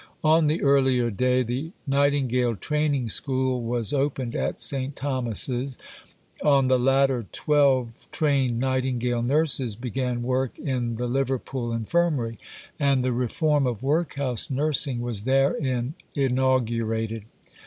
[0.23, 4.95] On the earlier day the Nightingale Training School was opened at St.
[4.95, 5.77] Thomas's;
[6.43, 12.39] on the latter twelve trained Nightingale nurses began work in the Liverpool Infirmary,
[12.79, 17.25] and the reform of workhouse nursing was therein inaugurated.